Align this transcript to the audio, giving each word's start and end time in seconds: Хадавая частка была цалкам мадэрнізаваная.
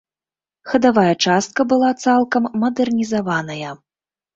Хадавая 0.71 1.11
частка 1.27 1.61
была 1.75 1.93
цалкам 2.07 2.43
мадэрнізаваная. 2.67 3.81